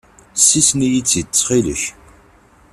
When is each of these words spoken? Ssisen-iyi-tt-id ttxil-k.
Ssisen-iyi-tt-id 0.39 1.27
ttxil-k. 1.29 1.83